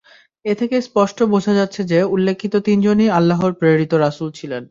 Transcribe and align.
এ 0.45 0.53
থেকে 0.55 0.75
স্পষ্ট 0.81 1.17
বোঝা 1.23 1.53
যাচ্ছে 1.53 1.81
যে, 1.83 1.99
উল্লেখিত 2.05 2.53
তিনজনই 2.59 3.07
আল্লাহর 3.09 3.51
প্রেরিত 3.53 3.91
রাসূল 3.95 4.29
ছিলেন। 4.31 4.59